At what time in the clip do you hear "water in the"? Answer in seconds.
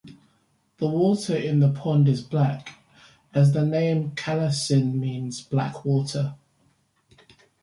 0.87-1.71